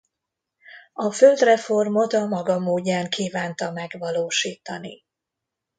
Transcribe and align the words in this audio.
A 0.93 1.11
földreformot 1.11 2.13
a 2.13 2.25
maga 2.25 2.59
módján 2.59 3.09
kívánta 3.09 3.71
megvalósítani. 3.71 5.03